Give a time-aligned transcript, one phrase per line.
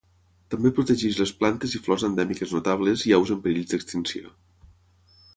[0.51, 4.33] També protegeix les plantes i flors endèmiques notables i aus en perill d'extinció.